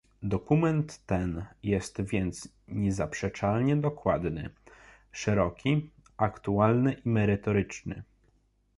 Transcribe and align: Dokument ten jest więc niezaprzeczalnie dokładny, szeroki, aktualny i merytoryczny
Dokument 0.23 1.01
ten 1.07 1.45
jest 1.63 2.01
więc 2.01 2.49
niezaprzeczalnie 2.67 3.75
dokładny, 3.75 4.49
szeroki, 5.11 5.89
aktualny 6.17 6.93
i 7.05 7.09
merytoryczny 7.09 8.03